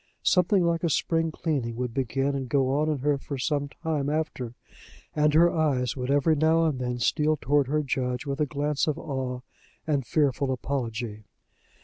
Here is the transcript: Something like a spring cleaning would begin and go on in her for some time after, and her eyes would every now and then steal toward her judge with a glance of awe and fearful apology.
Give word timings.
Something 0.23 0.65
like 0.65 0.83
a 0.83 0.89
spring 0.89 1.29
cleaning 1.31 1.75
would 1.75 1.93
begin 1.93 2.33
and 2.33 2.49
go 2.49 2.71
on 2.71 2.89
in 2.89 2.97
her 3.01 3.19
for 3.19 3.37
some 3.37 3.69
time 3.69 4.09
after, 4.09 4.55
and 5.15 5.31
her 5.35 5.51
eyes 5.53 5.95
would 5.95 6.09
every 6.09 6.35
now 6.35 6.65
and 6.65 6.79
then 6.79 6.97
steal 6.97 7.37
toward 7.39 7.67
her 7.67 7.83
judge 7.83 8.25
with 8.25 8.39
a 8.41 8.47
glance 8.47 8.87
of 8.87 8.97
awe 8.97 9.41
and 9.85 10.03
fearful 10.07 10.51
apology. 10.51 11.25